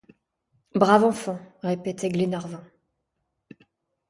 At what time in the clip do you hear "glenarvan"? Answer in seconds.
2.09-2.63